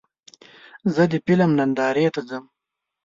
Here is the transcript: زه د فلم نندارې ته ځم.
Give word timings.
زه 0.93 1.03
د 1.11 1.13
فلم 1.25 1.49
نندارې 1.59 2.05
ته 2.15 2.21
ځم. 2.29 2.43